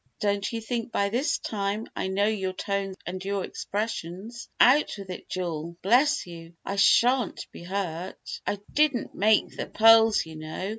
"Don't 0.19 0.51
you 0.51 0.61
think 0.61 0.91
by 0.91 1.09
this 1.09 1.37
time 1.37 1.85
I 1.95 2.07
know 2.07 2.25
your 2.25 2.53
tones 2.53 2.95
and 3.05 3.23
your 3.23 3.45
expressions? 3.45 4.49
Out 4.59 4.95
with 4.97 5.11
it, 5.11 5.29
Jule! 5.29 5.77
Bless 5.83 6.25
you, 6.25 6.53
I 6.65 6.77
shan't 6.77 7.45
be 7.51 7.61
hurt. 7.61 8.41
I 8.47 8.57
didn't 8.73 9.13
make 9.13 9.55
the 9.55 9.67
pearls, 9.67 10.25
you 10.25 10.37
know. 10.37 10.69